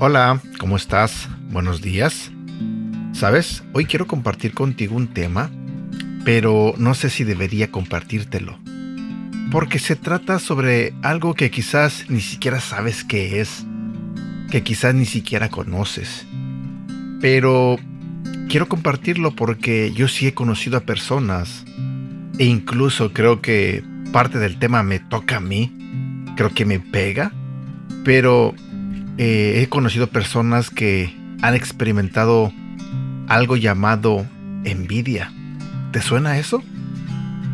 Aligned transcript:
Hola, 0.00 0.40
¿cómo 0.60 0.76
estás? 0.76 1.28
Buenos 1.50 1.82
días. 1.82 2.30
Sabes, 3.12 3.64
hoy 3.72 3.84
quiero 3.84 4.06
compartir 4.06 4.54
contigo 4.54 4.94
un 4.94 5.08
tema, 5.08 5.50
pero 6.24 6.72
no 6.78 6.94
sé 6.94 7.10
si 7.10 7.24
debería 7.24 7.72
compartírtelo. 7.72 8.56
Porque 9.50 9.80
se 9.80 9.96
trata 9.96 10.38
sobre 10.38 10.94
algo 11.02 11.34
que 11.34 11.50
quizás 11.50 12.04
ni 12.08 12.20
siquiera 12.20 12.60
sabes 12.60 13.02
qué 13.02 13.40
es, 13.40 13.66
que 14.52 14.62
quizás 14.62 14.94
ni 14.94 15.04
siquiera 15.04 15.48
conoces. 15.48 16.28
Pero 17.20 17.76
quiero 18.48 18.68
compartirlo 18.68 19.32
porque 19.32 19.92
yo 19.92 20.06
sí 20.06 20.28
he 20.28 20.32
conocido 20.32 20.76
a 20.76 20.82
personas 20.82 21.64
e 22.38 22.44
incluso 22.44 23.12
creo 23.12 23.40
que 23.40 23.82
parte 24.12 24.38
del 24.38 24.60
tema 24.60 24.84
me 24.84 25.00
toca 25.00 25.38
a 25.38 25.40
mí, 25.40 25.72
creo 26.36 26.50
que 26.54 26.64
me 26.64 26.78
pega, 26.78 27.32
pero 28.04 28.54
eh, 29.18 29.60
he 29.60 29.68
conocido 29.68 30.06
personas 30.06 30.70
que 30.70 31.12
han 31.42 31.54
experimentado 31.54 32.52
algo 33.26 33.56
llamado 33.56 34.24
envidia. 34.64 35.32
¿Te 35.92 36.00
suena 36.00 36.38
eso? 36.38 36.62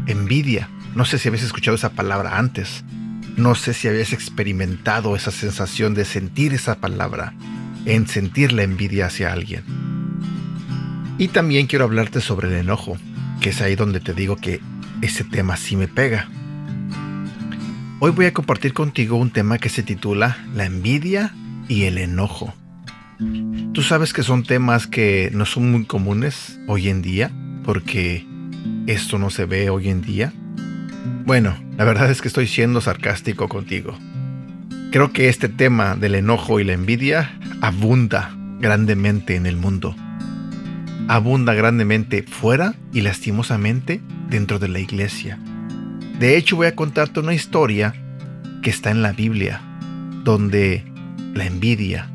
Envidia. 0.07 0.69
No 0.95 1.07
sé 1.07 1.19
si 1.19 1.29
habías 1.29 1.43
escuchado 1.43 1.75
esa 1.75 1.93
palabra 1.93 2.39
antes. 2.39 2.85
No 3.37 3.55
sé 3.55 3.73
si 3.73 3.89
habías 3.89 4.13
experimentado 4.13 5.17
esa 5.17 5.31
sensación 5.31 5.95
de 5.95 6.05
sentir 6.05 6.53
esa 6.53 6.77
palabra, 6.77 7.33
en 7.87 8.07
sentir 8.07 8.53
la 8.53 8.63
envidia 8.63 9.07
hacia 9.07 9.33
alguien. 9.33 9.65
Y 11.17 11.29
también 11.29 11.67
quiero 11.67 11.87
hablarte 11.87 12.21
sobre 12.21 12.49
el 12.49 12.55
enojo, 12.55 12.99
que 13.41 13.51
es 13.51 13.63
ahí 13.63 13.75
donde 13.75 14.01
te 14.01 14.13
digo 14.13 14.37
que 14.37 14.61
ese 15.01 15.25
tema 15.25 15.57
sí 15.57 15.77
me 15.77 15.89
pega. 15.89 16.29
Hoy 18.01 18.11
voy 18.11 18.27
a 18.27 18.35
compartir 18.35 18.75
contigo 18.75 19.17
un 19.17 19.31
tema 19.31 19.57
que 19.57 19.71
se 19.71 19.83
titula 19.83 20.37
La 20.55 20.67
envidia 20.67 21.33
y 21.69 21.85
el 21.85 21.99
enojo. 21.99 22.53
Tú 23.73 23.83
sabes 23.83 24.13
que 24.13 24.23
son 24.23 24.43
temas 24.43 24.87
que 24.87 25.31
no 25.33 25.47
son 25.47 25.71
muy 25.71 25.85
comunes 25.85 26.59
hoy 26.67 26.89
en 26.89 27.03
día, 27.03 27.31
porque 27.65 28.27
esto 28.87 29.19
no 29.19 29.31
se 29.31 29.45
ve 29.47 29.71
hoy 29.71 29.89
en 29.89 30.03
día. 30.03 30.33
Bueno, 31.25 31.57
la 31.77 31.85
verdad 31.85 32.11
es 32.11 32.21
que 32.21 32.29
estoy 32.29 32.47
siendo 32.47 32.81
sarcástico 32.81 33.49
contigo. 33.49 33.97
Creo 34.91 35.13
que 35.13 35.29
este 35.29 35.49
tema 35.49 35.97
del 35.97 36.15
enojo 36.15 36.61
y 36.61 36.65
la 36.65 36.73
envidia 36.73 37.39
abunda 37.61 38.37
grandemente 38.61 39.37
en 39.37 39.47
el 39.47 39.57
mundo. 39.57 39.97
Abunda 41.09 41.55
grandemente 41.55 42.23
fuera 42.23 42.75
y 42.93 43.01
lastimosamente 43.01 44.01
dentro 44.29 44.59
de 44.59 44.69
la 44.69 44.79
iglesia. 44.79 45.39
De 46.19 46.37
hecho, 46.37 46.57
voy 46.57 46.69
a 46.69 46.77
contarte 46.77 47.21
una 47.21 47.35
historia 47.35 47.95
que 48.63 48.71
está 48.71 48.91
en 48.91 49.03
la 49.03 49.13
Biblia, 49.13 49.61
donde 50.23 50.85
la 51.35 51.47
envidia 51.47 52.09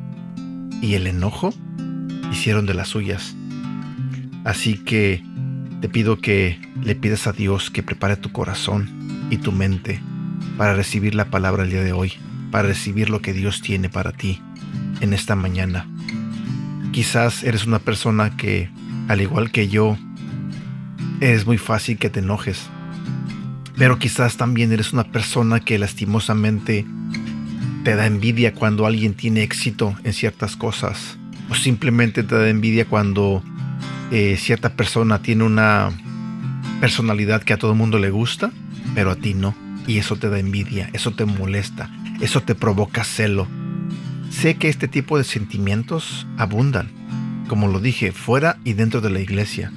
y 0.82 0.96
el 0.96 1.08
enojo 1.08 1.54
hicieron 2.32 2.66
de 2.66 2.74
las 2.74 2.88
suyas. 2.88 3.36
Así 4.46 4.76
que 4.76 5.24
te 5.82 5.90
pido 5.90 6.20
que 6.20 6.60
le 6.82 6.96
pidas 6.96 7.28
a 7.28 7.34
Dios 7.34 7.70
que 7.70 7.84
prepare 7.84 8.16
tu 8.16 8.32
corazón 8.32 8.90
y 9.30 9.38
tu 9.38 9.52
mente 9.52 10.02
para 10.58 10.74
recibir 10.74 11.16
la 11.16 11.26
palabra 11.26 11.64
el 11.64 11.70
día 11.70 11.84
de 11.84 11.94
hoy, 11.94 12.14
para 12.52 12.68
recibir 12.68 13.10
lo 13.10 13.22
que 13.22 13.34
Dios 13.34 13.62
tiene 13.62 13.90
para 13.90 14.12
ti 14.12 14.42
en 15.02 15.14
esta 15.14 15.36
mañana. 15.36 15.88
Quizás 16.92 17.44
eres 17.44 17.66
una 17.66 17.80
persona 17.80 18.36
que, 18.36 18.70
al 19.08 19.22
igual 19.22 19.52
que 19.52 19.68
yo, 19.68 19.98
es 21.20 21.46
muy 21.46 21.58
fácil 21.58 21.98
que 21.98 22.10
te 22.10 22.20
enojes. 22.20 22.62
Pero 23.78 24.00
quizás 24.00 24.38
también 24.38 24.72
eres 24.74 24.92
una 24.92 25.06
persona 25.06 25.60
que 25.60 25.78
lastimosamente 25.78 26.86
te 27.84 27.96
da 27.96 28.06
envidia 28.06 28.54
cuando 28.54 28.86
alguien 28.86 29.14
tiene 29.14 29.44
éxito 29.44 29.96
en 30.04 30.14
ciertas 30.14 30.56
cosas. 30.56 31.18
O 31.50 31.56
simplemente 31.56 32.24
te 32.24 32.36
da 32.36 32.50
envidia 32.50 32.86
cuando 32.86 33.44
eh, 34.12 34.38
cierta 34.38 34.74
persona 34.74 35.22
tiene 35.22 35.44
una 35.44 35.92
personalidad 36.80 37.44
que 37.44 37.54
a 37.54 37.58
todo 37.58 37.72
el 37.72 37.78
mundo 37.78 38.00
le 38.00 38.10
gusta, 38.10 38.52
pero 38.96 39.12
a 39.12 39.16
ti 39.16 39.34
no. 39.34 39.56
Y 39.88 39.98
eso 39.98 40.18
te 40.18 40.30
da 40.30 40.40
envidia, 40.40 40.90
eso 40.94 41.12
te 41.12 41.26
molesta, 41.26 41.90
eso 42.22 42.42
te 42.42 42.56
provoca 42.56 43.04
celo. 43.04 43.48
Sé 44.30 44.56
que 44.56 44.70
este 44.70 44.88
tipo 44.88 45.18
de 45.18 45.24
sentimientos 45.24 46.28
abundan, 46.38 46.92
como 47.48 47.68
lo 47.68 47.80
dije, 47.80 48.12
fuera 48.12 48.58
y 48.64 48.74
dentro 48.74 49.02
de 49.02 49.10
la 49.10 49.20
iglesia. 49.20 49.72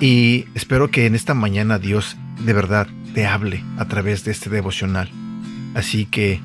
Y 0.00 0.46
espero 0.54 0.90
que 0.90 1.06
en 1.06 1.14
esta 1.14 1.34
mañana 1.34 1.78
Dios 1.78 2.16
de 2.44 2.52
verdad 2.52 2.88
te 3.14 3.26
hable 3.26 3.62
a 3.78 3.86
través 3.86 4.24
de 4.24 4.32
este 4.32 4.50
devocional. 4.50 5.08
Así 5.74 6.06
que 6.06 6.40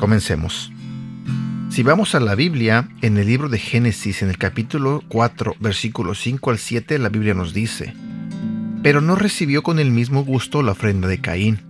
Comencemos. 0.00 0.72
Si 1.68 1.82
vamos 1.82 2.14
a 2.14 2.20
la 2.20 2.34
Biblia, 2.34 2.88
en 3.02 3.18
el 3.18 3.26
libro 3.26 3.50
de 3.50 3.58
Génesis, 3.58 4.22
en 4.22 4.30
el 4.30 4.38
capítulo 4.38 5.04
4, 5.08 5.56
versículos 5.60 6.18
5 6.20 6.50
al 6.50 6.58
7, 6.58 6.98
la 6.98 7.10
Biblia 7.10 7.34
nos 7.34 7.52
dice, 7.52 7.92
Pero 8.82 9.02
no 9.02 9.14
recibió 9.14 9.62
con 9.62 9.78
el 9.78 9.90
mismo 9.90 10.24
gusto 10.24 10.62
la 10.62 10.72
ofrenda 10.72 11.06
de 11.06 11.20
Caín. 11.20 11.60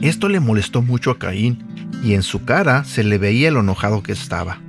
Esto 0.00 0.28
le 0.28 0.38
molestó 0.38 0.80
mucho 0.80 1.10
a 1.10 1.18
Caín, 1.18 1.64
y 2.04 2.14
en 2.14 2.22
su 2.22 2.44
cara 2.44 2.84
se 2.84 3.02
le 3.02 3.18
veía 3.18 3.50
lo 3.50 3.60
enojado 3.60 4.04
que 4.04 4.12
estaba. 4.12 4.60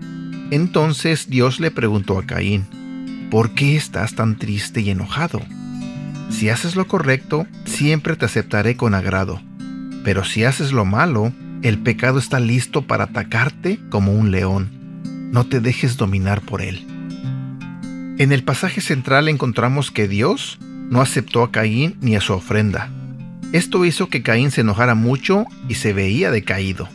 Entonces 0.49 1.29
Dios 1.29 1.59
le 1.59 1.69
preguntó 1.69 2.17
a 2.17 2.25
Caín, 2.25 3.27
¿por 3.29 3.53
qué 3.53 3.75
estás 3.75 4.15
tan 4.15 4.39
triste 4.39 4.81
y 4.81 4.89
enojado? 4.89 5.39
Si 6.31 6.49
haces 6.49 6.75
lo 6.75 6.87
correcto, 6.87 7.45
siempre 7.65 8.15
te 8.15 8.25
aceptaré 8.25 8.75
con 8.75 8.95
agrado, 8.95 9.39
pero 10.03 10.23
si 10.23 10.45
haces 10.45 10.71
lo 10.71 10.83
malo, 10.83 11.31
el 11.63 11.77
pecado 11.77 12.17
está 12.17 12.39
listo 12.39 12.81
para 12.81 13.05
atacarte 13.05 13.79
como 13.89 14.13
un 14.13 14.31
león. 14.31 14.69
No 15.31 15.45
te 15.45 15.59
dejes 15.59 15.95
dominar 15.95 16.41
por 16.41 16.61
él. 16.61 16.85
En 18.17 18.31
el 18.31 18.43
pasaje 18.43 18.81
central 18.81 19.29
encontramos 19.29 19.91
que 19.91 20.07
Dios 20.07 20.59
no 20.89 21.01
aceptó 21.01 21.43
a 21.43 21.51
Caín 21.51 21.97
ni 22.01 22.15
a 22.15 22.21
su 22.21 22.33
ofrenda. 22.33 22.89
Esto 23.51 23.85
hizo 23.85 24.09
que 24.09 24.23
Caín 24.23 24.49
se 24.51 24.61
enojara 24.61 24.95
mucho 24.95 25.45
y 25.67 25.75
se 25.75 25.93
veía 25.93 26.31
decaído. 26.31 26.89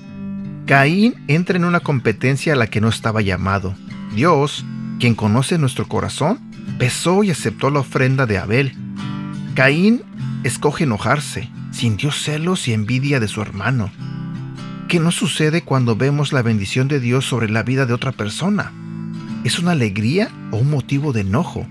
Caín 0.66 1.14
entra 1.28 1.56
en 1.56 1.64
una 1.64 1.80
competencia 1.80 2.54
a 2.54 2.56
la 2.56 2.66
que 2.66 2.80
no 2.80 2.88
estaba 2.88 3.22
llamado. 3.22 3.74
Dios, 4.14 4.64
quien 4.98 5.14
conoce 5.14 5.58
nuestro 5.58 5.86
corazón, 5.86 6.40
pesó 6.78 7.22
y 7.22 7.30
aceptó 7.30 7.70
la 7.70 7.80
ofrenda 7.80 8.26
de 8.26 8.38
Abel. 8.38 8.72
Caín 9.54 10.02
escoge 10.44 10.84
enojarse, 10.84 11.48
sintió 11.70 12.10
celos 12.10 12.66
y 12.68 12.72
envidia 12.72 13.20
de 13.20 13.28
su 13.28 13.40
hermano. 13.42 13.90
¿Qué 14.88 15.00
nos 15.00 15.16
sucede 15.16 15.62
cuando 15.62 15.96
vemos 15.96 16.32
la 16.32 16.42
bendición 16.42 16.86
de 16.86 17.00
Dios 17.00 17.24
sobre 17.24 17.50
la 17.50 17.64
vida 17.64 17.86
de 17.86 17.92
otra 17.92 18.12
persona? 18.12 18.72
¿Es 19.42 19.58
una 19.58 19.72
alegría 19.72 20.30
o 20.52 20.58
un 20.58 20.70
motivo 20.70 21.12
de 21.12 21.22
enojo? 21.22 21.66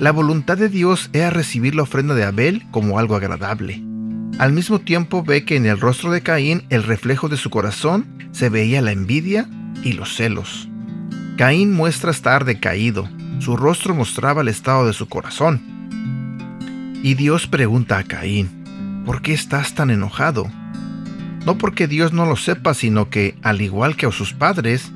La 0.00 0.10
voluntad 0.10 0.58
de 0.58 0.68
Dios 0.68 1.08
era 1.12 1.30
recibir 1.30 1.76
la 1.76 1.84
ofrenda 1.84 2.16
de 2.16 2.24
Abel 2.24 2.66
como 2.72 2.98
algo 2.98 3.14
agradable. 3.14 3.80
Al 4.40 4.52
mismo 4.52 4.80
tiempo 4.80 5.22
ve 5.22 5.44
que 5.44 5.54
en 5.54 5.66
el 5.66 5.78
rostro 5.78 6.10
de 6.10 6.20
Caín 6.20 6.64
el 6.68 6.82
reflejo 6.82 7.28
de 7.28 7.36
su 7.36 7.48
corazón 7.48 8.06
se 8.32 8.48
veía 8.48 8.82
la 8.82 8.90
envidia 8.90 9.48
y 9.84 9.92
los 9.92 10.16
celos. 10.16 10.68
Caín 11.36 11.72
muestra 11.72 12.10
estar 12.10 12.44
decaído, 12.44 13.08
su 13.38 13.56
rostro 13.56 13.94
mostraba 13.94 14.42
el 14.42 14.48
estado 14.48 14.84
de 14.84 14.94
su 14.94 15.08
corazón. 15.08 15.62
Y 17.04 17.14
Dios 17.14 17.46
pregunta 17.46 17.98
a 17.98 18.02
Caín, 18.02 19.04
¿por 19.06 19.22
qué 19.22 19.32
estás 19.32 19.76
tan 19.76 19.90
enojado? 19.90 20.50
No 21.46 21.58
porque 21.58 21.86
Dios 21.88 22.12
no 22.12 22.26
lo 22.26 22.36
sepa, 22.36 22.74
sino 22.74 23.08
que, 23.08 23.36
al 23.42 23.60
igual 23.60 23.96
que 23.96 24.06
a 24.06 24.12
sus 24.12 24.34
padres, 24.34 24.92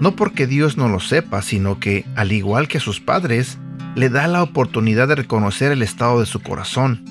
no 0.00 0.16
porque 0.16 0.46
Dios 0.46 0.76
no 0.76 0.88
lo 0.88 1.00
sepa, 1.00 1.42
sino 1.42 1.78
que, 1.78 2.04
al 2.16 2.32
igual 2.32 2.68
que 2.68 2.78
a 2.78 2.80
sus 2.80 3.00
padres, 3.00 3.58
le 3.94 4.10
da 4.10 4.26
la 4.26 4.42
oportunidad 4.42 5.08
de 5.08 5.14
reconocer 5.14 5.72
el 5.72 5.82
estado 5.82 6.20
de 6.20 6.26
su 6.26 6.40
corazón. 6.40 7.04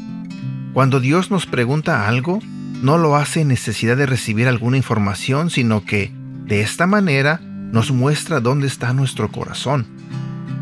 Cuando 0.74 1.00
Dios 1.00 1.32
nos 1.32 1.46
pregunta 1.46 2.08
algo, 2.08 2.40
no 2.82 2.98
lo 2.98 3.16
hace 3.16 3.42
en 3.42 3.48
necesidad 3.48 3.98
de 3.98 4.06
recibir 4.06 4.48
alguna 4.48 4.78
información, 4.78 5.50
sino 5.50 5.86
que, 5.86 6.12
de 6.46 6.62
esta 6.62 6.86
manera, 6.86 7.40
nos 7.42 7.92
muestra 7.92 8.40
dónde 8.40 8.68
está 8.68 8.94
nuestro 8.94 9.32
corazón. 9.32 9.88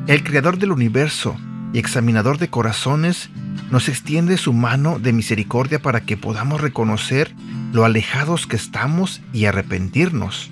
El 0.08 0.24
creador 0.24 0.58
del 0.58 0.72
universo 0.72 1.36
y 1.74 1.80
examinador 1.80 2.38
de 2.38 2.50
corazones 2.50 3.30
nos 3.72 3.90
extiende 3.90 4.38
su 4.38 4.54
mano 4.54 5.00
de 5.00 5.14
misericordia 5.14 5.82
para 5.82 6.02
que 6.02 6.18
podamos 6.18 6.62
reconocer 6.62 7.34
lo 7.72 7.86
alejados 7.86 8.46
que 8.46 8.56
estamos 8.56 9.22
y 9.34 9.46
arrepentirnos. 9.46 10.52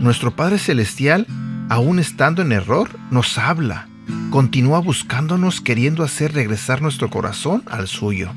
Nuestro 0.00 0.36
Padre 0.36 0.58
Celestial, 0.58 1.26
aún 1.68 1.98
estando 1.98 2.42
en 2.42 2.52
error, 2.52 2.88
nos 3.10 3.36
habla, 3.38 3.88
continúa 4.30 4.78
buscándonos 4.78 5.60
queriendo 5.60 6.04
hacer 6.04 6.34
regresar 6.34 6.82
nuestro 6.82 7.10
corazón 7.10 7.62
al 7.70 7.88
suyo. 7.88 8.30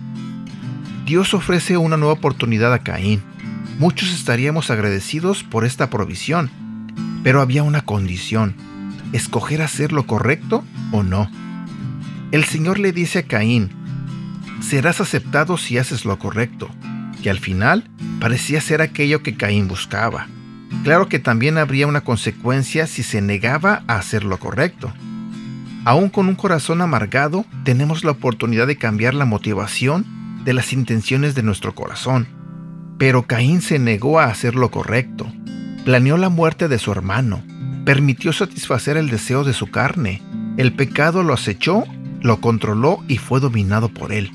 Dios 1.05 1.35
ofrece 1.35 1.77
una 1.77 1.97
nueva 1.97 2.13
oportunidad 2.13 2.73
a 2.73 2.79
Caín. 2.79 3.21
Muchos 3.77 4.11
estaríamos 4.11 4.71
agradecidos 4.71 5.43
por 5.43 5.65
esta 5.65 5.89
provisión, 5.91 6.49
pero 7.23 7.41
había 7.41 7.61
una 7.61 7.81
condición, 7.81 8.55
escoger 9.13 9.61
hacer 9.61 9.91
lo 9.91 10.07
correcto 10.07 10.63
o 10.91 11.03
no. 11.03 11.29
El 12.31 12.43
Señor 12.43 12.79
le 12.79 12.91
dice 12.91 13.19
a 13.19 13.23
Caín, 13.23 13.69
serás 14.65 14.99
aceptado 14.99 15.57
si 15.57 15.77
haces 15.77 16.05
lo 16.05 16.17
correcto, 16.17 16.69
que 17.21 17.29
al 17.29 17.39
final 17.39 17.87
parecía 18.19 18.59
ser 18.61 18.81
aquello 18.81 19.21
que 19.21 19.35
Caín 19.35 19.67
buscaba. 19.67 20.27
claro 20.83 21.07
que 21.07 21.19
también 21.19 21.57
habría 21.57 21.87
una 21.87 22.01
consecuencia 22.01 22.87
si 22.87 23.03
se 23.03 23.21
negaba 23.21 23.83
a 23.87 23.97
hacer 23.97 24.23
lo 24.23 24.37
correcto. 24.39 24.91
Aún 25.85 26.09
con 26.09 26.27
un 26.27 26.35
corazón 26.35 26.81
amargado, 26.81 27.45
tenemos 27.63 28.03
la 28.03 28.11
oportunidad 28.11 28.65
de 28.65 28.77
cambiar 28.77 29.13
la 29.13 29.25
motivación 29.25 30.05
de 30.43 30.53
las 30.53 30.73
intenciones 30.73 31.35
de 31.35 31.43
nuestro 31.43 31.75
corazón. 31.75 32.27
Pero 32.97 33.23
Caín 33.23 33.61
se 33.61 33.77
negó 33.77 34.19
a 34.19 34.25
hacer 34.25 34.55
lo 34.55 34.71
correcto, 34.71 35.31
planeó 35.85 36.17
la 36.17 36.29
muerte 36.29 36.67
de 36.67 36.79
su 36.79 36.91
hermano, 36.91 37.43
permitió 37.85 38.33
satisfacer 38.33 38.97
el 38.97 39.09
deseo 39.09 39.43
de 39.43 39.53
su 39.53 39.67
carne, 39.67 40.23
el 40.57 40.73
pecado 40.73 41.23
lo 41.23 41.33
acechó, 41.33 41.83
lo 42.21 42.41
controló 42.41 43.03
y 43.07 43.17
fue 43.17 43.39
dominado 43.39 43.89
por 43.89 44.11
él. 44.11 44.31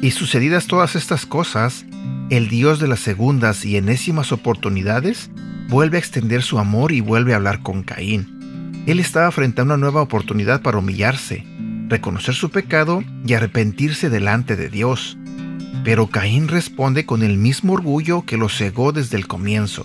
Y 0.00 0.12
sucedidas 0.12 0.68
todas 0.68 0.94
estas 0.94 1.26
cosas, 1.26 1.84
el 2.30 2.48
Dios 2.48 2.78
de 2.78 2.86
las 2.86 3.00
segundas 3.00 3.64
y 3.64 3.76
enésimas 3.76 4.30
oportunidades 4.30 5.30
vuelve 5.68 5.96
a 5.96 6.00
extender 6.00 6.42
su 6.42 6.60
amor 6.60 6.92
y 6.92 7.00
vuelve 7.00 7.32
a 7.32 7.36
hablar 7.36 7.62
con 7.62 7.82
Caín. 7.82 8.84
Él 8.86 9.00
estaba 9.00 9.30
frente 9.32 9.60
a 9.60 9.64
una 9.64 9.76
nueva 9.76 10.00
oportunidad 10.00 10.62
para 10.62 10.78
humillarse, 10.78 11.44
reconocer 11.88 12.34
su 12.34 12.50
pecado 12.50 13.02
y 13.26 13.34
arrepentirse 13.34 14.08
delante 14.08 14.54
de 14.54 14.68
Dios. 14.68 15.18
Pero 15.84 16.06
Caín 16.06 16.46
responde 16.46 17.04
con 17.04 17.24
el 17.24 17.36
mismo 17.36 17.72
orgullo 17.72 18.24
que 18.24 18.36
lo 18.36 18.48
cegó 18.48 18.92
desde 18.92 19.16
el 19.16 19.26
comienzo. 19.26 19.84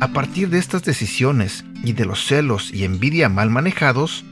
A 0.00 0.08
partir 0.08 0.50
de 0.50 0.58
estas 0.58 0.82
decisiones 0.82 1.64
y 1.84 1.92
de 1.92 2.04
los 2.04 2.26
celos 2.26 2.72
y 2.74 2.84
envidia 2.84 3.28
mal 3.28 3.48
manejados, 3.48 4.24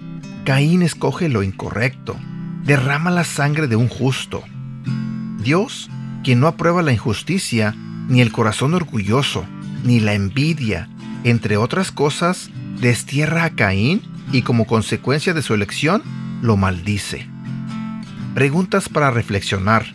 Caín 0.44 0.82
escoge 0.82 1.28
lo 1.28 1.44
incorrecto, 1.44 2.16
derrama 2.64 3.10
la 3.12 3.24
sangre 3.24 3.68
de 3.68 3.76
un 3.76 3.88
justo. 3.88 4.42
Dios, 5.42 5.90
quien 6.24 6.40
no 6.40 6.46
aprueba 6.46 6.82
la 6.82 6.92
injusticia, 6.92 7.74
ni 8.08 8.20
el 8.20 8.32
corazón 8.32 8.74
orgulloso, 8.74 9.44
ni 9.84 10.00
la 10.00 10.14
envidia, 10.14 10.88
entre 11.24 11.56
otras 11.56 11.92
cosas, 11.92 12.50
destierra 12.80 13.44
a 13.44 13.50
Caín 13.50 14.02
y 14.32 14.42
como 14.42 14.66
consecuencia 14.66 15.34
de 15.34 15.42
su 15.42 15.54
elección, 15.54 16.02
lo 16.42 16.56
maldice. 16.56 17.26
Preguntas 18.34 18.88
para 18.88 19.10
reflexionar. 19.10 19.86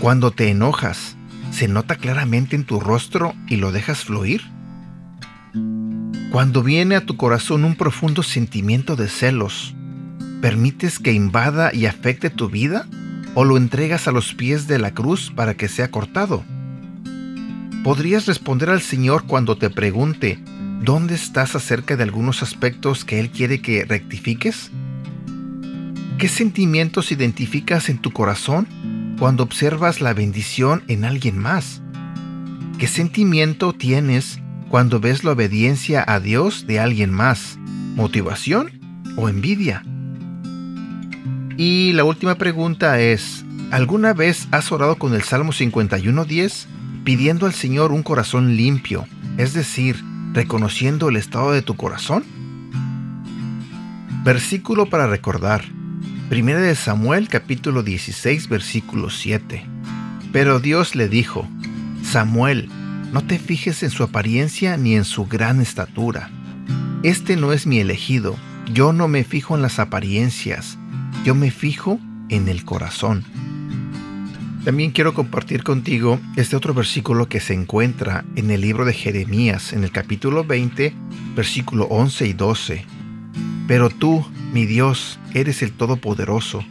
Cuando 0.00 0.30
te 0.30 0.50
enojas, 0.50 1.16
¿se 1.50 1.66
nota 1.66 1.96
claramente 1.96 2.54
en 2.54 2.64
tu 2.64 2.78
rostro 2.80 3.34
y 3.48 3.56
lo 3.56 3.72
dejas 3.72 4.04
fluir? 4.04 4.42
Cuando 6.30 6.62
viene 6.62 6.94
a 6.94 7.04
tu 7.04 7.16
corazón 7.16 7.64
un 7.64 7.74
profundo 7.74 8.22
sentimiento 8.22 8.94
de 8.94 9.08
celos, 9.08 9.74
¿permites 10.40 10.98
que 10.98 11.12
invada 11.12 11.74
y 11.74 11.86
afecte 11.86 12.30
tu 12.30 12.48
vida 12.48 12.86
o 13.40 13.44
lo 13.44 13.56
entregas 13.56 14.08
a 14.08 14.10
los 14.10 14.34
pies 14.34 14.66
de 14.66 14.80
la 14.80 14.94
cruz 14.94 15.30
para 15.32 15.54
que 15.54 15.68
sea 15.68 15.92
cortado? 15.92 16.42
¿Podrías 17.84 18.26
responder 18.26 18.68
al 18.68 18.82
Señor 18.82 19.28
cuando 19.28 19.56
te 19.56 19.70
pregunte 19.70 20.40
dónde 20.82 21.14
estás 21.14 21.54
acerca 21.54 21.94
de 21.94 22.02
algunos 22.02 22.42
aspectos 22.42 23.04
que 23.04 23.20
Él 23.20 23.30
quiere 23.30 23.62
que 23.62 23.84
rectifiques? 23.84 24.72
¿Qué 26.18 26.26
sentimientos 26.26 27.12
identificas 27.12 27.88
en 27.88 27.98
tu 27.98 28.10
corazón 28.10 28.66
cuando 29.20 29.44
observas 29.44 30.00
la 30.00 30.14
bendición 30.14 30.82
en 30.88 31.04
alguien 31.04 31.38
más? 31.38 31.80
¿Qué 32.80 32.88
sentimiento 32.88 33.72
tienes 33.72 34.40
cuando 34.68 34.98
ves 34.98 35.22
la 35.22 35.30
obediencia 35.30 36.04
a 36.04 36.18
Dios 36.18 36.66
de 36.66 36.80
alguien 36.80 37.12
más? 37.12 37.56
¿Motivación 37.94 38.80
o 39.14 39.28
envidia? 39.28 39.84
Y 41.60 41.92
la 41.92 42.04
última 42.04 42.36
pregunta 42.36 43.00
es, 43.00 43.44
¿alguna 43.72 44.14
vez 44.14 44.46
has 44.52 44.70
orado 44.70 44.94
con 44.94 45.12
el 45.12 45.22
Salmo 45.22 45.50
51.10 45.50 46.66
pidiendo 47.02 47.46
al 47.46 47.52
Señor 47.52 47.90
un 47.90 48.04
corazón 48.04 48.56
limpio, 48.56 49.08
es 49.38 49.54
decir, 49.54 49.96
reconociendo 50.34 51.08
el 51.08 51.16
estado 51.16 51.50
de 51.50 51.62
tu 51.62 51.74
corazón? 51.74 52.24
Versículo 54.22 54.88
para 54.88 55.08
recordar. 55.08 55.64
1 56.30 56.46
de 56.60 56.76
Samuel 56.76 57.26
capítulo 57.26 57.82
16 57.82 58.48
versículo 58.48 59.10
7. 59.10 59.66
Pero 60.32 60.60
Dios 60.60 60.94
le 60.94 61.08
dijo, 61.08 61.48
Samuel, 62.04 62.68
no 63.12 63.24
te 63.24 63.40
fijes 63.40 63.82
en 63.82 63.90
su 63.90 64.04
apariencia 64.04 64.76
ni 64.76 64.94
en 64.94 65.04
su 65.04 65.26
gran 65.26 65.60
estatura. 65.60 66.30
Este 67.02 67.34
no 67.34 67.52
es 67.52 67.66
mi 67.66 67.80
elegido. 67.80 68.36
Yo 68.72 68.92
no 68.92 69.08
me 69.08 69.24
fijo 69.24 69.56
en 69.56 69.62
las 69.62 69.80
apariencias. 69.80 70.78
Yo 71.24 71.34
me 71.34 71.50
fijo 71.50 71.98
en 72.28 72.48
el 72.48 72.64
corazón. 72.64 73.24
También 74.64 74.90
quiero 74.90 75.14
compartir 75.14 75.62
contigo 75.62 76.20
este 76.36 76.56
otro 76.56 76.74
versículo 76.74 77.28
que 77.28 77.40
se 77.40 77.54
encuentra 77.54 78.24
en 78.36 78.50
el 78.50 78.60
libro 78.60 78.84
de 78.84 78.92
Jeremías, 78.92 79.72
en 79.72 79.84
el 79.84 79.90
capítulo 79.90 80.44
20, 80.44 80.94
versículo 81.34 81.84
11 81.86 82.26
y 82.26 82.32
12. 82.32 82.84
Pero 83.66 83.90
tú, 83.90 84.26
mi 84.52 84.66
Dios, 84.66 85.18
eres 85.34 85.62
el 85.62 85.72
Todopoderoso. 85.72 86.64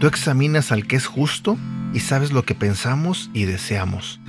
Tú 0.00 0.06
examinas 0.06 0.72
al 0.72 0.86
que 0.86 0.96
es 0.96 1.06
justo 1.06 1.58
y 1.92 2.00
sabes 2.00 2.32
lo 2.32 2.44
que 2.44 2.54
pensamos 2.54 3.30
y 3.32 3.44
deseamos. 3.44 4.20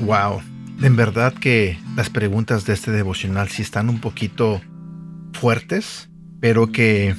Wow, 0.00 0.42
en 0.82 0.96
verdad 0.96 1.32
que 1.32 1.78
las 1.96 2.10
preguntas 2.10 2.66
de 2.66 2.72
este 2.74 2.90
devocional 2.90 3.48
sí 3.48 3.62
están 3.62 3.88
un 3.88 4.00
poquito 4.00 4.60
fuertes, 5.32 6.10
pero 6.40 6.72
que 6.72 7.14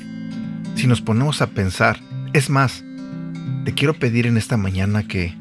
si 0.75 0.87
nos 0.87 1.01
ponemos 1.01 1.41
a 1.41 1.47
pensar, 1.47 1.99
es 2.33 2.49
más, 2.49 2.83
te 3.65 3.73
quiero 3.73 3.93
pedir 3.93 4.27
en 4.27 4.37
esta 4.37 4.57
mañana 4.57 5.07
que 5.07 5.35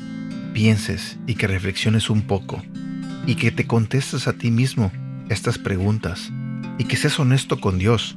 pienses 0.52 1.18
y 1.26 1.34
que 1.34 1.46
reflexiones 1.46 2.10
un 2.10 2.22
poco 2.22 2.62
y 3.26 3.36
que 3.36 3.50
te 3.50 3.66
contestes 3.66 4.28
a 4.28 4.34
ti 4.34 4.50
mismo 4.50 4.92
estas 5.28 5.58
preguntas 5.58 6.30
y 6.78 6.84
que 6.84 6.96
seas 6.96 7.18
honesto 7.18 7.60
con 7.60 7.78
Dios. 7.78 8.16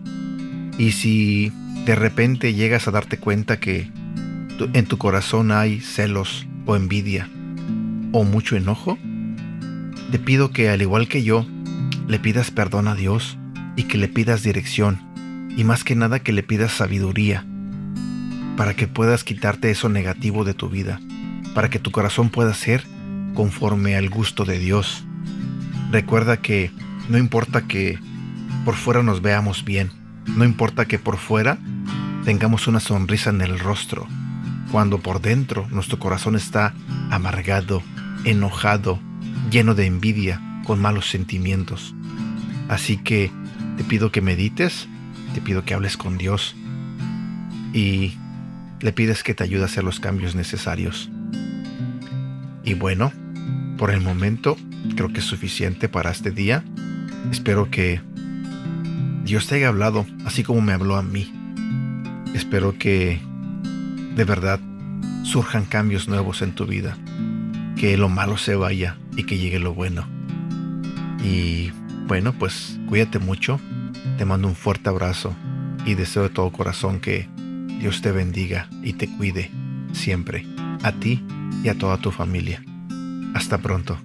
Y 0.77 0.91
si 0.91 1.51
de 1.85 1.95
repente 1.95 2.53
llegas 2.53 2.87
a 2.87 2.91
darte 2.91 3.17
cuenta 3.17 3.59
que 3.59 3.89
en 4.73 4.85
tu 4.85 4.97
corazón 4.97 5.51
hay 5.51 5.79
celos 5.79 6.45
o 6.65 6.75
envidia 6.75 7.29
o 8.11 8.23
mucho 8.23 8.55
enojo, 8.55 8.97
te 10.11 10.19
pido 10.19 10.51
que 10.51 10.69
al 10.69 10.81
igual 10.81 11.07
que 11.07 11.23
yo, 11.23 11.47
le 12.07 12.19
pidas 12.19 12.51
perdón 12.51 12.87
a 12.87 12.95
Dios 12.95 13.37
y 13.75 13.83
que 13.83 13.97
le 13.97 14.07
pidas 14.07 14.43
dirección 14.43 15.14
y 15.55 15.63
más 15.63 15.83
que 15.83 15.95
nada 15.95 16.19
que 16.19 16.33
le 16.33 16.43
pidas 16.43 16.71
sabiduría 16.71 17.45
para 18.57 18.73
que 18.75 18.87
puedas 18.87 19.23
quitarte 19.23 19.69
eso 19.69 19.89
negativo 19.89 20.43
de 20.45 20.53
tu 20.53 20.69
vida, 20.69 20.99
para 21.53 21.69
que 21.69 21.79
tu 21.79 21.91
corazón 21.91 22.29
pueda 22.29 22.53
ser 22.53 22.85
conforme 23.33 23.95
al 23.95 24.09
gusto 24.09 24.45
de 24.45 24.59
Dios. 24.59 25.03
Recuerda 25.91 26.37
que 26.37 26.71
no 27.09 27.17
importa 27.17 27.67
que 27.67 27.99
por 28.63 28.75
fuera 28.75 29.03
nos 29.03 29.21
veamos 29.21 29.65
bien, 29.65 29.91
no 30.25 30.45
importa 30.45 30.85
que 30.85 30.99
por 30.99 31.17
fuera 31.17 31.57
tengamos 32.23 32.67
una 32.67 32.79
sonrisa 32.79 33.29
en 33.29 33.41
el 33.41 33.59
rostro, 33.59 34.07
cuando 34.71 34.99
por 34.99 35.21
dentro 35.21 35.67
nuestro 35.69 35.99
corazón 35.99 36.35
está 36.35 36.73
amargado, 37.11 37.83
enojado, 38.23 38.99
lleno 39.51 39.75
de 39.75 39.85
envidia, 39.85 40.41
con 40.65 40.81
malos 40.81 41.09
sentimientos. 41.09 41.93
Así 42.67 42.97
que 42.97 43.31
te 43.77 43.83
pido 43.83 44.11
que 44.11 44.21
medites, 44.21 44.87
te 45.35 45.41
pido 45.41 45.65
que 45.65 45.73
hables 45.73 45.97
con 45.97 46.17
Dios 46.17 46.55
y 47.73 48.13
le 48.79 48.93
pides 48.93 49.21
que 49.21 49.33
te 49.33 49.43
ayude 49.43 49.63
a 49.63 49.65
hacer 49.65 49.83
los 49.83 49.99
cambios 49.99 50.33
necesarios. 50.33 51.09
Y 52.63 52.73
bueno, 52.75 53.11
por 53.77 53.91
el 53.91 53.99
momento 53.99 54.55
creo 54.95 55.11
que 55.11 55.19
es 55.19 55.25
suficiente 55.25 55.89
para 55.89 56.09
este 56.09 56.31
día. 56.31 56.63
Espero 57.31 57.69
que 57.69 57.99
Dios 59.25 59.47
te 59.47 59.55
haya 59.55 59.67
hablado 59.67 60.05
así 60.23 60.41
como 60.41 60.61
me 60.61 60.71
habló 60.71 60.95
a 60.95 61.03
mí. 61.03 61.29
Espero 62.33 62.77
que 62.79 63.19
de 64.15 64.23
verdad 64.23 64.61
surjan 65.23 65.65
cambios 65.65 66.07
nuevos 66.07 66.41
en 66.43 66.55
tu 66.55 66.65
vida. 66.65 66.97
Que 67.75 67.97
lo 67.97 68.07
malo 68.07 68.37
se 68.37 68.55
vaya 68.55 68.95
y 69.17 69.23
que 69.25 69.37
llegue 69.37 69.59
lo 69.59 69.73
bueno. 69.73 70.07
Y 71.21 71.73
bueno, 72.07 72.31
pues 72.31 72.79
cuídate 72.87 73.19
mucho. 73.19 73.59
Te 74.17 74.25
mando 74.25 74.47
un 74.47 74.55
fuerte 74.55 74.89
abrazo 74.89 75.35
y 75.85 75.95
deseo 75.95 76.23
de 76.23 76.29
todo 76.29 76.51
corazón 76.51 76.99
que 76.99 77.27
Dios 77.79 78.01
te 78.01 78.11
bendiga 78.11 78.69
y 78.81 78.93
te 78.93 79.07
cuide 79.07 79.51
siempre, 79.93 80.45
a 80.83 80.91
ti 80.93 81.23
y 81.63 81.69
a 81.69 81.77
toda 81.77 81.97
tu 81.97 82.11
familia. 82.11 82.63
Hasta 83.33 83.57
pronto. 83.57 83.97